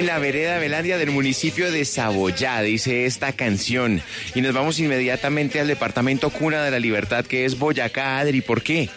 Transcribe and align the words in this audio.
En 0.00 0.06
la 0.06 0.18
vereda 0.18 0.58
Belandia 0.58 0.96
del 0.96 1.10
municipio 1.10 1.70
de 1.70 1.84
Saboyá, 1.84 2.62
dice 2.62 3.04
esta 3.04 3.32
canción. 3.34 4.00
Y 4.34 4.40
nos 4.40 4.54
vamos 4.54 4.78
inmediatamente 4.80 5.60
al 5.60 5.68
departamento 5.68 6.30
Cuna 6.30 6.64
de 6.64 6.70
la 6.70 6.78
Libertad, 6.78 7.26
que 7.26 7.44
es 7.44 7.58
Boyacá, 7.58 8.18
Adri. 8.18 8.40
¿Por 8.40 8.62
qué? 8.62 8.88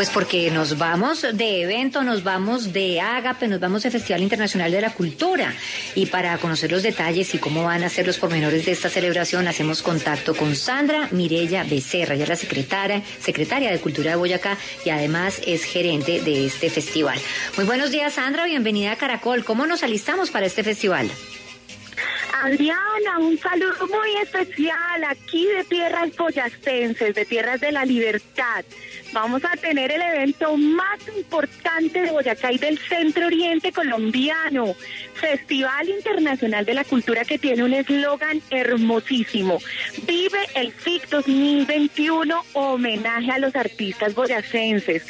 Pues 0.00 0.08
porque 0.08 0.50
nos 0.50 0.78
vamos 0.78 1.26
de 1.30 1.60
evento, 1.60 2.02
nos 2.02 2.24
vamos 2.24 2.72
de 2.72 3.02
Ágape, 3.02 3.48
nos 3.48 3.60
vamos 3.60 3.82
de 3.82 3.90
Festival 3.90 4.22
Internacional 4.22 4.72
de 4.72 4.80
la 4.80 4.94
Cultura. 4.94 5.52
Y 5.94 6.06
para 6.06 6.38
conocer 6.38 6.72
los 6.72 6.82
detalles 6.82 7.34
y 7.34 7.38
cómo 7.38 7.64
van 7.64 7.84
a 7.84 7.90
ser 7.90 8.06
los 8.06 8.16
pormenores 8.16 8.64
de 8.64 8.72
esta 8.72 8.88
celebración, 8.88 9.46
hacemos 9.46 9.82
contacto 9.82 10.34
con 10.34 10.56
Sandra 10.56 11.10
Mirella 11.10 11.64
Becerra, 11.64 12.14
ya 12.14 12.24
la 12.26 12.36
secretaria, 12.36 13.02
secretaria 13.20 13.70
de 13.70 13.78
Cultura 13.78 14.12
de 14.12 14.16
Boyacá 14.16 14.56
y 14.86 14.88
además 14.88 15.38
es 15.46 15.64
gerente 15.64 16.22
de 16.22 16.46
este 16.46 16.70
festival. 16.70 17.18
Muy 17.58 17.66
buenos 17.66 17.90
días, 17.90 18.14
Sandra, 18.14 18.46
bienvenida 18.46 18.92
a 18.92 18.96
Caracol. 18.96 19.44
¿Cómo 19.44 19.66
nos 19.66 19.82
alistamos 19.82 20.30
para 20.30 20.46
este 20.46 20.64
festival? 20.64 21.10
Adriana, 22.42 23.18
un 23.18 23.38
saludo 23.38 23.86
muy 23.88 24.16
especial 24.22 25.04
aquí 25.06 25.46
de 25.46 25.64
tierras 25.64 26.16
boyacenses, 26.16 27.14
de 27.14 27.24
tierras 27.26 27.60
de 27.60 27.70
la 27.70 27.84
libertad. 27.84 28.64
Vamos 29.12 29.44
a 29.44 29.56
tener 29.56 29.90
el 29.90 30.00
evento 30.00 30.56
más 30.56 31.00
importante 31.16 32.00
de 32.00 32.10
Boyacá 32.12 32.52
y 32.52 32.58
del 32.58 32.78
Centro 32.78 33.26
Oriente 33.26 33.72
colombiano, 33.72 34.74
Festival 35.14 35.88
Internacional 35.88 36.64
de 36.64 36.74
la 36.74 36.84
Cultura 36.84 37.24
que 37.24 37.38
tiene 37.38 37.64
un 37.64 37.74
eslogan 37.74 38.40
hermosísimo. 38.50 39.58
Vive 40.06 40.38
el 40.54 40.72
FIC 40.72 41.08
2021, 41.08 42.42
homenaje 42.52 43.32
a 43.32 43.38
los 43.38 43.54
artistas 43.56 44.14
boyacenses. 44.14 45.04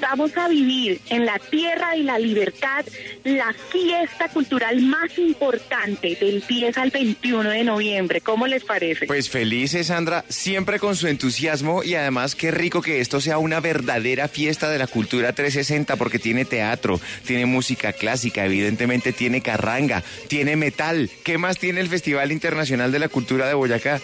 Vamos 0.00 0.36
a 0.36 0.48
vivir 0.48 1.00
en 1.08 1.24
la 1.24 1.38
tierra 1.38 1.92
de 1.92 2.02
la 2.02 2.18
libertad 2.18 2.84
la 3.24 3.52
fiesta 3.54 4.28
cultural 4.28 4.80
más 4.82 5.18
importante 5.18 6.16
del 6.20 6.44
10 6.46 6.75
al 6.76 6.90
21 6.90 7.50
de 7.50 7.64
noviembre. 7.64 8.20
¿Cómo 8.20 8.46
les 8.46 8.64
parece? 8.64 9.06
Pues 9.06 9.30
felices, 9.30 9.88
Sandra, 9.88 10.24
siempre 10.28 10.78
con 10.78 10.96
su 10.96 11.06
entusiasmo 11.08 11.82
y 11.82 11.94
además 11.94 12.34
qué 12.34 12.50
rico 12.50 12.82
que 12.82 13.00
esto 13.00 13.20
sea 13.20 13.38
una 13.38 13.60
verdadera 13.60 14.28
fiesta 14.28 14.70
de 14.70 14.78
la 14.78 14.86
cultura 14.86 15.32
360 15.32 15.96
porque 15.96 16.18
tiene 16.18 16.44
teatro, 16.44 17.00
tiene 17.24 17.46
música 17.46 17.92
clásica, 17.92 18.44
evidentemente 18.44 19.12
tiene 19.12 19.40
carranga, 19.40 20.02
tiene 20.28 20.56
metal. 20.56 21.10
¿Qué 21.24 21.38
más 21.38 21.58
tiene 21.58 21.80
el 21.80 21.88
Festival 21.88 22.32
Internacional 22.32 22.92
de 22.92 22.98
la 22.98 23.08
Cultura 23.08 23.48
de 23.48 23.54
Boyacá? 23.54 24.00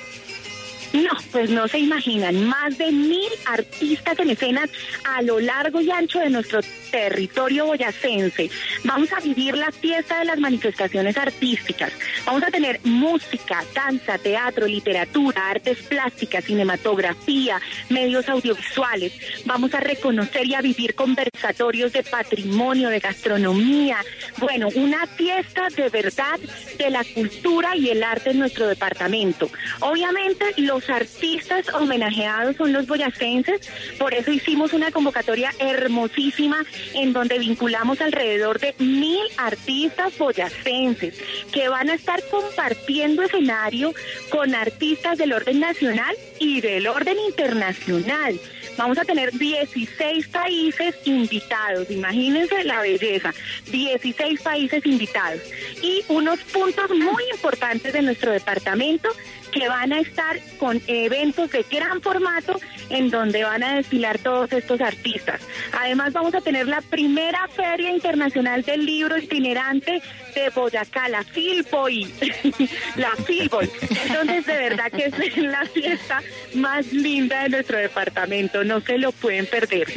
No, 0.93 1.11
pues 1.31 1.48
no 1.48 1.67
se 1.69 1.79
imaginan, 1.79 2.47
más 2.47 2.77
de 2.77 2.93
mil 2.93 3.31
artistas 3.47 4.19
en 4.19 4.31
escena 4.31 4.69
a 5.05 5.23
lo 5.23 5.41
largo 5.41 5.81
y 5.81 5.91
ancho 5.91 6.19
de 6.19 6.29
nuestro 6.29 6.61
territorio 6.91 7.67
boyacense. 7.67 8.51
Vamos 8.85 9.11
a 9.13 9.20
vivir 9.20 9.57
la 9.57 9.73
fiesta 9.73 10.19
de 10.19 10.27
las 10.27 10.39
manifestaciones 10.39 11.17
artísticas. 11.17 11.92
Vamos 12.27 12.42
a 12.42 12.51
tener 12.51 12.80
música, 12.85 13.64
danza, 13.75 14.19
teatro, 14.19 14.67
literatura, 14.67 15.51
artes 15.51 15.79
plásticas, 15.79 16.45
cinematografía, 16.45 17.59
medios 17.89 18.29
audiovisuales. 18.29 19.13
Vamos 19.47 19.73
a 19.73 19.80
reconocer 19.80 20.47
y 20.47 20.55
a 20.55 20.61
vivir 20.61 20.95
conversatorios 20.95 21.92
de 21.95 22.03
patrimonio, 22.03 22.91
de 22.91 22.98
gastronomía. 22.98 23.97
Bueno, 24.36 24.69
una 24.74 25.07
fiesta 25.07 25.69
de 25.74 25.89
verdad 25.89 26.39
de 26.77 26.91
la 26.91 27.03
cultura 27.05 27.74
y 27.77 27.89
el 27.89 28.03
arte 28.03 28.30
en 28.30 28.41
nuestro 28.41 28.67
departamento. 28.67 29.51
Obviamente 29.80 30.45
los 30.59 30.82
artistas 30.89 31.67
homenajeados 31.75 32.57
son 32.57 32.73
los 32.73 32.87
boyacenses, 32.87 33.69
por 33.98 34.15
eso 34.15 34.31
hicimos 34.31 34.73
una 34.73 34.91
convocatoria 34.91 35.51
hermosísima 35.59 36.65
en 36.95 37.13
donde 37.13 37.39
vinculamos 37.39 38.01
alrededor 38.01 38.59
de 38.59 38.75
mil 38.79 39.23
artistas 39.37 40.17
boyacenses 40.19 41.19
que 41.53 41.69
van 41.69 41.91
a 41.91 41.95
estar 41.95 42.21
compartiendo 42.31 43.23
escenario 43.23 43.95
con 44.31 44.55
artistas 44.55 45.19
del 45.19 45.33
orden 45.33 45.61
nacional 45.61 46.15
y 46.39 46.61
del 46.61 46.87
orden 46.87 47.17
internacional. 47.29 48.39
Vamos 48.77 48.99
a 48.99 49.05
tener 49.05 49.33
16 49.33 50.29
países 50.29 50.95
invitados, 51.05 51.91
imagínense 51.91 52.65
la 52.65 52.81
belleza, 52.81 53.33
16 53.71 54.41
países 54.41 54.85
invitados. 54.87 55.41
Y 55.83 56.05
unos 56.09 56.41
puntos 56.41 56.91
muy 56.91 57.23
importantes 57.33 57.93
de 57.93 58.03
nuestro 58.03 58.33
departamento 58.33 59.09
que 59.53 59.69
van 59.69 59.93
a 59.93 60.01
estar 60.01 60.41
con 60.59 60.81
eventos 60.87 61.51
de 61.51 61.65
gran 61.71 62.01
formato 62.01 62.59
en 62.92 63.11
donde 63.11 63.42
van 63.42 63.63
a 63.63 63.77
desfilar 63.77 64.19
todos 64.19 64.53
estos 64.53 64.80
artistas. 64.80 65.41
Además 65.73 66.13
vamos 66.13 66.35
a 66.35 66.41
tener 66.41 66.69
la 66.69 66.80
primera 66.83 67.48
Feria 67.48 67.91
Internacional 67.91 68.63
del 68.63 68.85
Libro 68.85 69.19
Itinerante 69.19 70.03
de 70.35 70.51
Boyacá, 70.51 71.08
la 71.08 71.25
Filboy, 71.25 72.13
la 72.97 73.11
Filboy. 73.27 73.70
Entonces 74.07 74.47
de 74.47 74.57
verdad 74.57 74.92
que 74.92 75.07
es 75.07 75.36
la 75.39 75.64
fiesta 75.67 76.23
más 76.55 76.92
linda 76.92 77.42
de 77.42 77.48
nuestro 77.48 77.79
departamento, 77.79 78.63
no 78.63 78.80
se 78.80 78.98
lo 78.98 79.11
pueden 79.13 79.47
perder. 79.47 79.89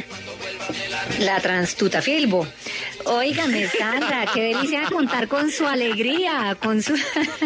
La 1.20 1.38
Transtuta 1.40 2.02
Filbo. 2.02 2.46
Óigame, 3.04 3.68
Sandra, 3.68 4.26
qué 4.32 4.42
delicia 4.54 4.82
contar 4.90 5.28
con 5.28 5.50
su 5.50 5.66
alegría, 5.66 6.56
con 6.60 6.82
su, 6.82 6.94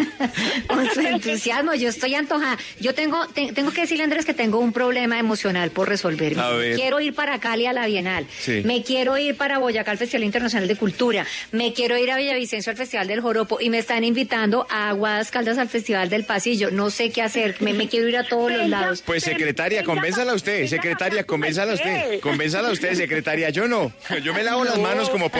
con 0.66 0.90
su 0.90 1.00
entusiasmo. 1.00 1.74
Yo 1.74 1.88
estoy 1.88 2.14
antojada. 2.14 2.56
Yo 2.78 2.94
tengo, 2.94 3.26
tengo 3.28 3.70
que 3.70 3.82
decirle, 3.82 4.04
Andrés, 4.04 4.24
que 4.24 4.34
tengo 4.34 4.58
un 4.58 4.72
problema 4.72 5.18
emocional 5.18 5.70
por 5.70 5.88
resolver. 5.88 6.34
Quiero 6.74 7.00
ir 7.00 7.14
para 7.14 7.38
Cali 7.40 7.66
a 7.66 7.72
la 7.72 7.86
Bienal. 7.86 8.26
Me 8.64 8.82
quiero 8.82 9.18
ir 9.18 9.36
para 9.36 9.58
Boyacá 9.58 9.90
al 9.90 9.98
Festival 9.98 10.24
Internacional 10.24 10.68
de 10.68 10.76
Cultura. 10.76 11.26
Me 11.52 11.72
quiero 11.72 11.98
ir 11.98 12.10
a 12.10 12.16
Villavicencio 12.16 12.70
al 12.70 12.76
Festival 12.76 13.06
del 13.06 13.20
Joropo. 13.20 13.58
Y 13.60 13.70
me 13.70 13.78
están 13.78 14.04
invitando 14.04 14.66
a 14.70 14.90
Aguas 14.90 15.30
Caldas 15.30 15.58
al 15.58 15.68
Festival 15.68 16.08
del 16.08 16.24
Pasillo. 16.24 16.70
No 16.70 16.90
sé 16.90 17.10
qué 17.10 17.22
hacer. 17.22 17.56
Me, 17.60 17.72
me 17.72 17.88
quiero 17.88 18.08
ir 18.08 18.16
a 18.16 18.24
todos 18.24 18.52
los 18.52 18.68
lados. 18.68 19.02
Pues, 19.04 19.22
secretaria, 19.24 19.84
convénzala 19.84 20.34
usted. 20.34 20.66
Secretaria, 20.66 21.24
convénzala 21.24 21.74
usted. 21.74 22.20
Convénzala 22.20 22.70
usted, 22.70 22.94
secretaria. 22.94 23.50
Yo 23.50 23.68
no. 23.68 23.92
Yo 24.22 24.34
me 24.34 24.42
lavo 24.42 24.64
las 24.64 24.78
manos 24.78 25.10
como 25.10 25.30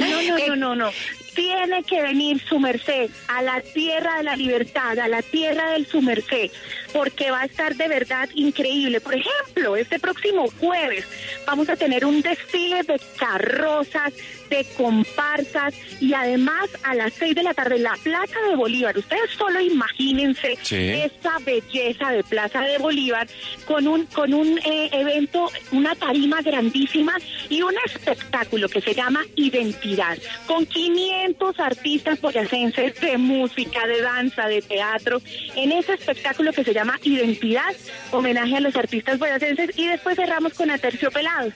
No, 0.00 0.22
no, 0.22 0.38
no, 0.48 0.54
no, 0.56 0.74
no. 0.74 0.90
Tiene 1.34 1.82
que 1.84 2.02
venir 2.02 2.40
su 2.46 2.58
merced 2.58 3.10
a 3.28 3.42
la 3.42 3.60
tierra 3.60 4.18
de 4.18 4.24
la 4.24 4.36
libertad, 4.36 4.98
a 4.98 5.08
la 5.08 5.22
tierra 5.22 5.70
del 5.70 5.86
su 5.86 6.02
merced, 6.02 6.50
porque 6.92 7.30
va 7.30 7.42
a 7.42 7.46
estar 7.46 7.74
de 7.74 7.88
verdad 7.88 8.28
increíble. 8.34 9.00
Por 9.00 9.14
ejemplo, 9.14 9.76
este 9.76 9.98
próximo 9.98 10.46
jueves 10.60 11.06
vamos 11.46 11.68
a 11.68 11.76
tener 11.76 12.04
un 12.04 12.20
desfile 12.20 12.82
de 12.82 13.00
carrozas, 13.18 14.12
de 14.50 14.66
comparsas 14.76 15.74
y 16.00 16.12
además 16.12 16.68
a 16.82 16.94
las 16.94 17.14
seis 17.14 17.34
de 17.34 17.42
la 17.42 17.54
tarde 17.54 17.78
la 17.78 17.96
Plaza 18.02 18.38
de 18.48 18.56
Bolívar. 18.56 18.96
Ustedes 18.98 19.30
solo 19.38 19.60
imagínense 19.60 20.58
esa 20.62 21.38
belleza 21.44 22.10
de 22.10 22.22
Plaza 22.24 22.60
de 22.60 22.76
Bolívar 22.78 23.26
con 23.64 23.88
un 23.88 24.04
con 24.06 24.34
un 24.34 24.58
eh, 24.58 24.90
evento, 24.92 25.50
una 25.70 25.94
tarima 25.94 26.42
grandísima 26.42 27.16
y 27.48 27.62
un 27.62 27.74
espectáculo 27.86 28.68
que 28.68 28.80
se 28.80 28.94
llama 28.94 29.24
Identidad, 29.36 30.18
con 30.46 30.66
500 30.66 31.21
artistas 31.58 32.20
boyacenses 32.20 33.00
de 33.00 33.18
música, 33.18 33.86
de 33.86 34.00
danza, 34.00 34.46
de 34.48 34.62
teatro, 34.62 35.20
en 35.56 35.72
ese 35.72 35.94
espectáculo 35.94 36.52
que 36.52 36.64
se 36.64 36.72
llama 36.72 36.98
Identidad, 37.02 37.74
homenaje 38.10 38.56
a 38.56 38.60
los 38.60 38.76
artistas 38.76 39.18
boyacenses 39.18 39.70
y 39.76 39.86
después 39.88 40.16
cerramos 40.16 40.54
con 40.54 40.70
Aterciopelados. 40.70 41.52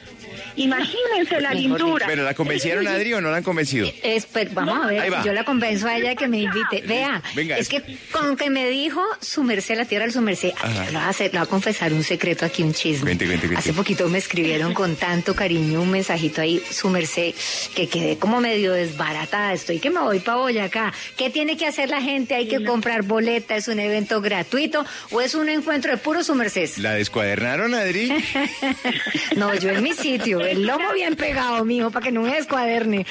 Imagínense 0.56 1.40
la 1.40 1.52
lindura. 1.54 2.06
Pero 2.06 2.24
la 2.24 2.34
convencieron, 2.34 2.86
Adri, 2.86 3.14
o 3.14 3.20
no 3.20 3.30
la 3.30 3.38
han 3.38 3.42
convencido. 3.42 3.88
vamos 4.52 4.84
a 4.84 4.86
ver, 4.86 5.12
yo 5.24 5.32
la 5.32 5.44
convenzo 5.44 5.86
a 5.88 5.96
ella 5.96 6.10
de 6.10 6.16
que 6.16 6.28
me 6.28 6.38
invite. 6.38 6.82
Vea, 6.86 7.22
es 7.58 7.68
que 7.68 7.82
con 8.12 8.36
que 8.36 8.50
me 8.50 8.68
dijo 8.68 9.02
su 9.20 9.42
merced, 9.42 9.76
la 9.76 9.84
tierra 9.84 10.04
del 10.04 10.12
su 10.12 10.20
merced, 10.20 10.52
le 10.64 10.92
voy, 10.92 10.96
a 10.96 11.08
hacer, 11.08 11.32
le 11.32 11.38
voy 11.38 11.46
a 11.46 11.50
confesar 11.50 11.92
un 11.92 12.02
secreto 12.02 12.44
aquí, 12.44 12.62
un 12.62 12.72
chisme. 12.72 13.16
Hace 13.56 13.72
poquito 13.72 14.08
me 14.08 14.18
escribieron 14.18 14.74
con 14.74 14.96
tanto 14.96 15.34
cariño 15.34 15.82
un 15.82 15.90
mensajito 15.90 16.40
ahí, 16.40 16.62
su 16.70 16.88
merced, 16.88 17.34
que 17.74 17.88
quedé 17.88 18.18
como 18.18 18.40
medio 18.40 18.72
desbaratada. 18.72 19.55
Estoy 19.56 19.78
que 19.78 19.88
me 19.88 20.00
voy 20.00 20.20
para 20.20 20.36
Boyacá. 20.36 20.92
¿Qué 21.16 21.30
tiene 21.30 21.56
que 21.56 21.66
hacer 21.66 21.88
la 21.88 22.02
gente? 22.02 22.34
Hay 22.34 22.46
que 22.46 22.62
comprar 22.62 23.02
boleta, 23.02 23.56
es 23.56 23.68
un 23.68 23.80
evento 23.80 24.20
gratuito 24.20 24.84
o 25.10 25.22
es 25.22 25.34
un 25.34 25.48
encuentro 25.48 25.90
de 25.90 25.96
puro 25.96 26.22
su 26.22 26.34
merced. 26.34 26.68
¿La 26.76 26.92
descuadernaron, 26.92 27.74
Adri? 27.74 28.12
no, 29.36 29.54
yo 29.54 29.70
en 29.70 29.82
mi 29.82 29.94
sitio, 29.94 30.40
el 30.40 30.66
lomo 30.66 30.92
bien 30.92 31.16
pegado, 31.16 31.64
mijo, 31.64 31.90
para 31.90 32.04
que 32.04 32.12
no 32.12 32.20
me 32.22 32.34
descuaderne. 32.34 33.06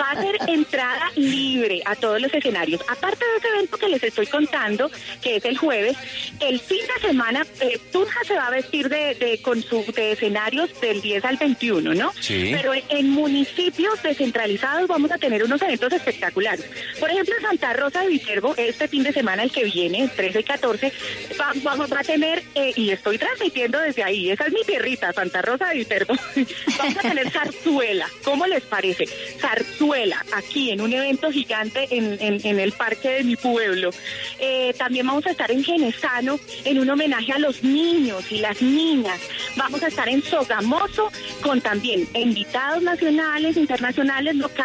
Va 0.00 0.10
a 0.12 0.22
ser 0.22 0.38
entrada 0.48 1.10
libre 1.14 1.82
a 1.84 1.94
todos 1.94 2.20
los 2.20 2.32
escenarios. 2.32 2.80
Aparte 2.88 3.22
de 3.22 3.36
ese 3.36 3.48
evento 3.48 3.76
que 3.76 3.88
les 3.88 4.02
estoy 4.02 4.26
contando, 4.28 4.90
que 5.20 5.36
es 5.36 5.44
el 5.44 5.58
jueves, 5.58 5.96
el 6.40 6.58
fin 6.58 6.80
de 6.94 7.08
semana, 7.08 7.46
eh, 7.60 7.78
Tunja 7.92 8.20
se 8.26 8.34
va 8.34 8.46
a 8.46 8.50
vestir 8.50 8.88
de, 8.88 9.40
con 9.42 9.62
su 9.62 9.84
de 9.94 10.12
escenarios 10.12 10.70
del 10.80 11.02
10 11.02 11.24
al 11.26 11.36
21, 11.36 11.94
¿no? 11.94 12.12
Sí. 12.18 12.52
Pero 12.54 12.72
en 12.88 13.10
municipios 13.10 14.02
descentralizados 14.02 14.69
vamos 14.88 15.10
a 15.10 15.18
tener 15.18 15.42
unos 15.44 15.60
eventos 15.62 15.92
espectaculares. 15.92 16.64
Por 16.98 17.10
ejemplo, 17.10 17.34
Santa 17.40 17.72
Rosa 17.72 18.02
de 18.02 18.08
Viterbo, 18.08 18.54
este 18.56 18.88
fin 18.88 19.02
de 19.02 19.12
semana, 19.12 19.42
el 19.42 19.50
que 19.52 19.64
viene, 19.64 20.02
el 20.02 20.10
13 20.10 20.40
y 20.40 20.44
14, 20.44 20.92
va- 21.40 21.52
vamos 21.62 21.90
a 21.92 22.02
tener, 22.02 22.42
eh, 22.54 22.72
y 22.76 22.90
estoy 22.90 23.18
transmitiendo 23.18 23.78
desde 23.80 24.02
ahí, 24.04 24.30
esa 24.30 24.46
es 24.46 24.52
mi 24.52 24.62
tierrita, 24.64 25.12
Santa 25.12 25.42
Rosa 25.42 25.68
de 25.68 25.74
Viterbo, 25.76 26.14
vamos 26.78 26.96
a 26.96 27.00
tener 27.00 27.30
zarzuela, 27.30 28.06
¿cómo 28.24 28.46
les 28.46 28.62
parece? 28.62 29.06
Zarzuela, 29.38 30.24
aquí 30.32 30.70
en 30.70 30.80
un 30.80 30.92
evento 30.92 31.30
gigante 31.32 31.88
en, 31.90 32.16
en- 32.20 32.40
en 32.46 32.60
el 32.60 32.72
parque 32.72 33.08
de 33.10 33.24
mi 33.24 33.36
pueblo. 33.36 33.90
Eh, 34.38 34.74
también 34.78 35.06
vamos 35.06 35.26
a 35.26 35.30
estar 35.30 35.50
en 35.50 35.64
Genesano 35.64 36.38
en 36.64 36.78
un 36.78 36.88
homenaje 36.90 37.32
a 37.32 37.38
los 37.38 37.62
niños 37.64 38.30
y 38.30 38.38
las 38.38 38.60
niñas. 38.62 39.18
Vamos 39.56 39.82
a 39.82 39.88
estar 39.88 40.08
en 40.08 40.22
Sogamoso 40.22 41.10
con 41.42 41.60
también 41.60 42.06
invitados 42.14 42.82
nacionales, 42.82 43.56
internacionales, 43.56 44.36
locales 44.36 44.59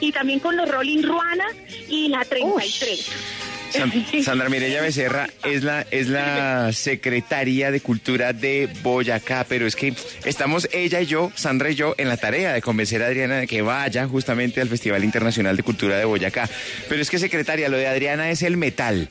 y 0.00 0.12
también 0.12 0.40
con 0.40 0.56
los 0.56 0.68
Rolling 0.70 1.02
Ruanas 1.02 1.52
y 1.88 2.08
la 2.08 2.24
33. 2.24 3.04
San- 3.06 3.43
Sandra 4.24 4.48
Mireya 4.48 4.82
Becerra 4.82 5.28
es 5.44 5.62
la, 5.62 5.86
es 5.90 6.08
la 6.08 6.72
secretaria 6.72 7.70
de 7.70 7.80
Cultura 7.80 8.32
de 8.32 8.68
Boyacá, 8.82 9.44
pero 9.48 9.66
es 9.66 9.76
que 9.76 9.94
estamos 10.24 10.68
ella 10.72 11.00
y 11.00 11.06
yo, 11.06 11.32
Sandra 11.34 11.70
y 11.70 11.74
yo, 11.74 11.94
en 11.98 12.08
la 12.08 12.16
tarea 12.16 12.52
de 12.52 12.62
convencer 12.62 13.02
a 13.02 13.06
Adriana 13.06 13.36
de 13.38 13.46
que 13.46 13.62
vaya 13.62 14.06
justamente 14.06 14.60
al 14.60 14.68
Festival 14.68 15.04
Internacional 15.04 15.56
de 15.56 15.62
Cultura 15.62 15.96
de 15.96 16.04
Boyacá. 16.04 16.48
Pero 16.88 17.02
es 17.02 17.10
que, 17.10 17.18
secretaria, 17.18 17.68
lo 17.68 17.76
de 17.76 17.86
Adriana 17.86 18.30
es 18.30 18.42
el 18.42 18.56
metal. 18.56 19.08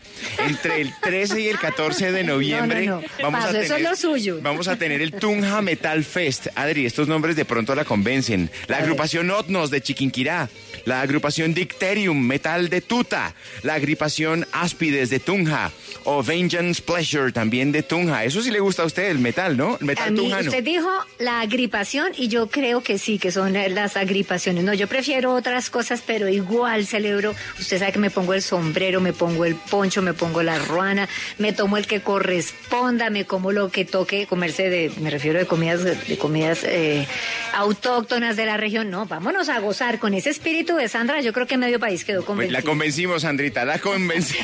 Entre 0.48 0.82
el 0.82 0.92
13 1.02 1.42
y 1.42 1.48
el 1.48 1.60
14 1.60 2.12
de 2.12 2.24
noviembre 2.24 2.86
No, 2.86 2.96
no, 2.96 3.02
no. 3.02 3.08
vamos 3.24 3.46
Paso, 3.46 3.58
a 3.58 3.62
tener 3.62 3.98
suyo. 3.98 4.40
Vamos 4.42 4.68
a 4.68 4.76
tener 4.78 5.02
el 5.02 5.12
Tunja 5.14 5.62
Metal 5.62 6.04
Fest. 6.04 6.48
Adri, 6.56 6.86
estos 6.86 7.08
nombres 7.08 7.36
de 7.36 7.46
pronto 7.46 7.76
la 7.76 7.86
convencen. 7.86 8.50
La 8.68 8.78
agrupación 8.78 9.30
Otnos 9.32 9.70
de 9.70 9.82
Chiquinquirá, 9.82 10.50
la 10.86 11.02
agrupación 11.02 11.54
Dicterium 11.54 12.20
Metal 12.20 12.70
de 12.70 12.82
Tuta, 12.82 13.34
la 13.64 13.76
agrupación 13.76 14.46
Aspides 14.54 15.10
de 15.10 15.20
Tunja 15.20 15.72
o 16.06 16.22
Vengeance 16.24 16.82
Pleasure 16.82 17.32
también 17.32 17.72
de 17.72 17.84
Tunja. 17.84 18.24
Eso 18.26 18.42
sí 18.42 18.52
le 18.52 18.60
gusta 18.60 18.84
a 18.84 18.86
usted, 18.86 19.10
el 19.10 19.20
metal, 19.20 19.56
¿no? 19.58 19.78
El 19.80 19.84
A 19.84 19.86
metal 19.86 20.12
mí, 20.12 20.18
tunjano. 20.20 20.50
usted 20.50 20.64
dijo 20.64 20.90
la 21.20 21.42
agripación 21.42 22.12
y 22.18 22.28
yo 22.28 22.48
creo 22.48 22.82
que 22.84 22.98
sí, 22.98 23.20
que 23.20 23.32
son 23.32 23.54
las 23.54 23.98
agripaciones. 23.98 24.64
No, 24.64 24.74
yo 24.74 24.88
prefiero 24.88 25.34
otras 25.34 25.70
cosas, 25.70 26.04
pero 26.06 26.28
igual 26.30 26.86
celebro. 26.86 27.34
Usted 27.60 27.80
sabe 27.80 27.92
que 27.94 28.00
me 28.00 28.10
pongo 28.10 28.34
el 28.34 28.42
sombrero, 28.42 29.00
me 29.02 29.14
pongo 29.14 29.46
el 29.46 29.56
poncho, 29.56 30.02
me 30.02 30.14
pongo 30.14 30.44
la 30.44 30.60
ruana, 30.60 31.08
me 31.38 31.54
tomo 31.54 31.78
el 31.78 31.88
que 31.88 32.02
corresponda, 32.02 33.10
me 33.10 33.26
como 33.26 33.52
lo 33.52 33.70
que 33.72 33.86
toque 33.86 34.26
comerse 34.28 34.70
de, 34.70 34.92
me 35.00 35.10
refiero 35.10 35.40
de 35.40 35.46
comidas, 35.46 35.84
de 35.84 36.18
comidas 36.18 36.60
eh, 36.64 37.08
autóctonas 37.54 38.36
de 38.36 38.46
la 38.46 38.58
región. 38.58 38.90
No, 38.90 39.06
vámonos 39.06 39.50
a 39.50 39.60
gozar 39.60 40.00
con 40.00 40.14
ese 40.14 40.30
espíritu 40.30 40.76
de 40.76 40.88
Sandra. 40.90 41.22
Yo 41.22 41.34
creo 41.34 41.48
que 41.48 41.58
medio 41.58 41.80
país 41.80 42.04
quedó 42.04 42.18
Pues 42.20 42.28
convencido. 42.28 42.60
la 42.60 42.64
convencimos, 42.64 43.22
Sandrita, 43.22 43.64
la 43.66 43.80
convencimos, 43.80 44.43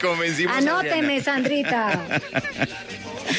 convencimos. 0.00 0.54
a 0.54 0.58
Anóteme, 0.58 1.18
Adriana. 1.18 1.22
Sandrita. 1.24 2.20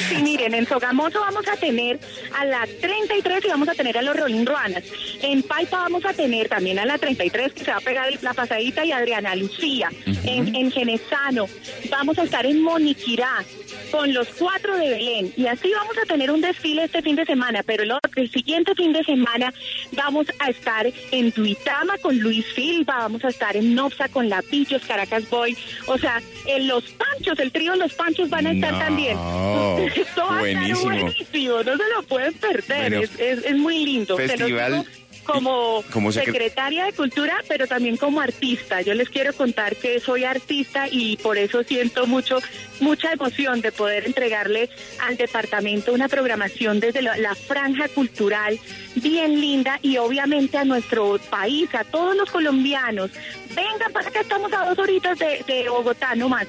Sí, 0.10 0.22
miren, 0.22 0.54
en 0.54 0.68
Sogamoso 0.68 1.20
vamos 1.20 1.48
a 1.48 1.56
tener 1.56 2.00
a 2.38 2.46
la 2.46 2.68
33 2.82 3.46
y 3.46 3.48
vamos 3.48 3.70
a 3.70 3.74
tener 3.74 3.98
a 3.98 4.02
los 4.02 4.16
Rolling 4.16 4.46
Ruanas. 4.46 4.84
En 5.22 5.44
Paipa 5.44 5.78
vamos 5.78 6.06
a 6.06 6.14
tener 6.14 6.50
también 6.50 6.80
a 6.80 6.86
la 6.86 6.98
33 6.98 7.54
que 7.54 7.64
se 7.64 7.72
va 7.72 7.78
a 7.78 7.82
pegar 7.82 8.08
la 8.22 8.34
pasadita 8.34 8.86
y 8.86 8.92
Adriana 8.92 9.36
Lucía. 9.36 9.90
en, 10.06 10.56
en 10.56 10.72
Genesano 10.72 11.48
vamos 11.90 12.18
a 12.20 12.24
estar 12.24 12.46
en 12.46 12.62
Moniquirá 12.62 13.44
con 13.92 14.14
los 14.14 14.28
cuatro 14.30 14.76
de 14.78 14.90
Belén. 14.90 15.34
Y 15.36 15.48
así 15.48 15.72
vamos 15.72 15.96
a 15.98 16.06
tener 16.06 16.32
un 16.32 16.42
desfile 16.42 16.84
este 16.86 17.02
fin 17.02 17.16
de 17.16 17.26
semana, 17.26 17.64
pero 17.64 17.84
el, 17.84 17.92
otro- 17.92 18.12
el 18.16 18.30
siguiente 18.32 18.74
fin 18.76 18.94
de 18.94 19.04
semana 19.04 19.54
vamos 19.94 20.28
a 20.40 20.50
estar 20.50 20.92
en 21.12 21.32
Tuitama 21.32 21.98
con 22.00 22.18
Luis 22.20 22.46
Silva, 22.56 22.98
vamos 23.00 23.24
a 23.26 23.30
estar 23.30 23.56
en 23.58 23.76
Nopsa 23.76 24.08
con 24.10 24.30
La 24.30 24.42
Pillos, 24.42 24.82
Caracas 24.86 25.30
Boy. 25.30 25.58
O 25.88 25.98
sea, 25.98 26.22
en 26.46 26.68
Los 26.68 26.84
Panchos, 26.92 27.40
el 27.40 27.52
trío 27.52 27.76
Los 27.76 27.94
Panchos 27.94 28.30
van 28.30 28.48
a 28.48 28.52
estar 28.52 28.74
No, 28.74 28.80
también. 28.80 29.18
Esto 29.96 30.26
va 30.26 30.38
a 30.38 30.40
buenísimo. 30.40 30.92
estar 30.92 31.02
buenísimo, 31.04 31.64
no 31.64 31.78
se 31.78 31.84
lo 31.96 32.04
pueden 32.04 32.34
perder, 32.34 32.90
Bueno, 32.92 33.00
es, 33.00 33.20
es, 33.20 33.46
es 33.46 33.56
muy 33.58 33.86
lindo. 33.86 34.18
Festival- 34.18 34.86
como, 35.24 35.84
como 35.92 36.10
secre- 36.14 36.24
secretaria 36.28 36.86
de 36.86 36.94
Cultura, 36.94 37.36
pero 37.50 37.68
también 37.68 37.98
como 37.98 38.22
artista. 38.22 38.82
Yo 38.82 38.94
les 38.94 39.10
quiero 39.10 39.34
contar 39.34 39.76
que 39.76 40.00
soy 40.00 40.24
artista 40.24 40.88
y 40.90 41.18
por 41.18 41.38
eso 41.38 41.64
siento 41.64 42.08
mucho 42.08 42.40
mucha 42.80 43.12
emoción 43.12 43.60
de 43.60 43.74
poder 43.78 44.06
entregarle 44.06 44.70
al 45.00 45.16
departamento 45.16 45.94
una 45.94 46.10
programación 46.10 46.80
desde 46.80 47.02
la, 47.02 47.36
franja 47.36 47.88
cultural 47.88 48.60
bien 48.96 49.40
linda 49.40 49.80
y 49.82 49.98
obviamente 49.98 50.58
a 50.58 50.66
nuestro 50.66 51.20
país, 51.30 51.74
a 51.76 51.84
todos 51.84 52.16
los 52.18 52.30
colombianos. 52.30 53.12
Vengan 53.56 53.94
para 53.94 54.10
acá, 54.10 54.22
estamos 54.22 54.52
a 54.52 54.66
dos 54.66 54.80
horitas 54.80 55.18
de, 55.20 55.44
de 55.48 55.70
Bogotá, 55.70 56.16
no 56.16 56.28
más. 56.28 56.48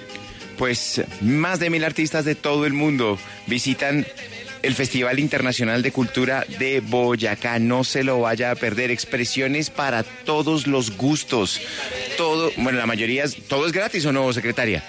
Pues 0.56 1.02
más 1.20 1.60
de 1.60 1.70
mil 1.70 1.84
artistas 1.84 2.24
de 2.24 2.34
todo 2.34 2.66
el 2.66 2.72
mundo 2.72 3.18
visitan 3.46 4.04
el 4.62 4.74
Festival 4.74 5.18
Internacional 5.18 5.82
de 5.82 5.92
Cultura 5.92 6.44
de 6.58 6.80
Boyacá. 6.80 7.58
No 7.58 7.84
se 7.84 8.02
lo 8.02 8.20
vaya 8.20 8.50
a 8.50 8.54
perder. 8.54 8.90
Expresiones 8.90 9.70
para 9.70 10.02
todos 10.02 10.66
los 10.66 10.96
gustos. 10.96 11.60
Todo, 12.16 12.50
bueno, 12.56 12.78
la 12.78 12.86
mayoría, 12.86 13.24
todo 13.48 13.66
es 13.66 13.72
gratis 13.72 14.04
o 14.06 14.12
no, 14.12 14.32
secretaria. 14.32 14.82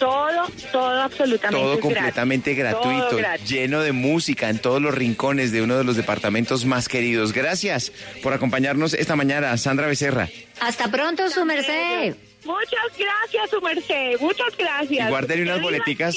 Todo, 0.00 0.46
todo 0.72 1.02
absolutamente 1.02 1.56
Todo 1.60 1.66
gratis. 1.76 1.82
completamente 1.82 2.50
Todo 2.54 2.58
gratuito, 2.64 3.16
gratis. 3.18 3.48
lleno 3.48 3.82
de 3.82 3.92
música 3.92 4.48
en 4.48 4.58
todos 4.58 4.80
los 4.82 4.94
rincones 4.94 5.52
de 5.52 5.62
uno 5.62 5.76
de 5.76 5.84
los 5.84 5.94
departamentos 5.94 6.64
más 6.64 6.88
queridos. 6.88 7.32
Gracias 7.32 7.92
por 8.22 8.32
acompañarnos 8.32 8.94
esta 8.94 9.14
mañana, 9.14 9.56
Sandra 9.58 9.86
Becerra. 9.86 10.28
Hasta 10.60 10.90
pronto, 10.90 11.28
su 11.30 11.44
merced. 11.44 12.14
Muchas 12.44 12.80
gracias, 12.98 13.50
su 13.50 13.60
merced. 13.60 14.18
Muchas 14.20 14.56
gracias. 14.58 15.06
Y 15.06 15.10
guarden 15.10 15.42
unas 15.42 15.60
boleticas. 15.60 16.16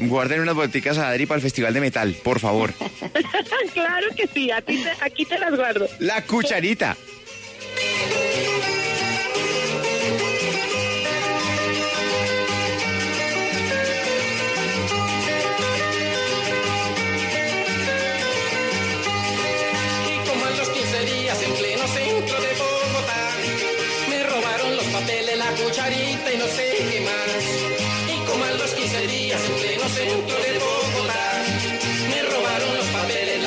Guarden 0.00 0.40
unas 0.40 0.54
boleticas 0.56 0.98
a 0.98 1.08
Adri 1.10 1.26
para 1.26 1.36
el 1.36 1.42
Festival 1.42 1.72
de 1.72 1.80
Metal, 1.80 2.12
por 2.24 2.40
favor. 2.40 2.72
claro 3.72 4.08
que 4.16 4.26
sí, 4.26 4.50
a 4.50 4.60
ti 4.60 4.78
te- 4.82 5.04
aquí 5.04 5.24
te 5.24 5.38
las 5.38 5.54
guardo. 5.54 5.88
La 6.00 6.22
cucharita. 6.22 6.96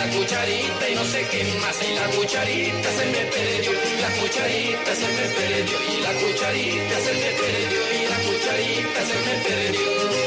La 0.05 0.11
cucharita 0.11 0.89
y 0.89 0.95
no 0.95 1.05
sé 1.05 1.27
qué 1.31 1.43
más. 1.61 1.77
Y 1.81 1.95
la 1.95 2.05
cucharita 2.15 2.89
se 2.91 3.05
me 3.05 3.25
perdió, 3.25 3.71
y 3.71 4.01
la 4.01 4.09
cucharita 4.19 4.95
se 4.95 5.07
me 5.07 5.25
perdió, 5.35 5.77
y 5.93 6.01
la 6.01 6.13
cucharita 6.13 6.99
se 6.99 7.13
me 7.13 7.31
perdió, 7.41 7.81
y 7.93 8.07
la 8.09 8.17
cucharita 8.25 9.05
se 9.05 9.17
me 9.25 9.35
perdió. 9.43 10.24